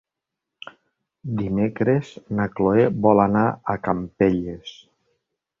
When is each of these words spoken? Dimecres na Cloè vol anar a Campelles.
Dimecres 1.41 2.09
na 2.39 2.49
Cloè 2.61 2.89
vol 3.07 3.23
anar 3.29 3.47
a 3.75 3.79
Campelles. 3.89 4.77